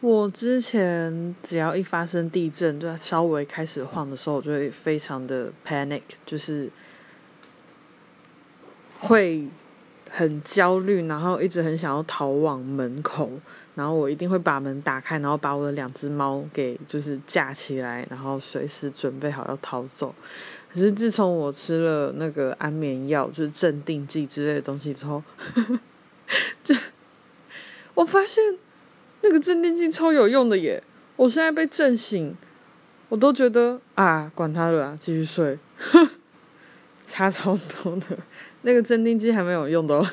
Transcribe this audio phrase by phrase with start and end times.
[0.00, 6.70] 我之前只要一发生地震，就稍微开始晃的时候，我就会非常的 panic，就是
[8.98, 9.48] 会
[10.10, 13.30] 很焦虑，然后一直很想要逃往门口，
[13.74, 20.14] 然后我一定会把门打开，然后把我的两只猫给就是架起来，然后随时准备好要逃走。
[20.72, 25.22] 可是自从我吃了那个安眠药，就是镇定剂之类的东西之后，
[26.62, 26.74] 就
[27.94, 28.58] 我发现
[29.28, 30.80] 那个镇定剂超有用的耶！
[31.16, 32.36] 我现在被震醒，
[33.08, 35.58] 我都觉得啊，管他了，继续睡，
[37.04, 38.16] 差超多的。
[38.62, 40.06] 那个镇定剂还没有用的哦。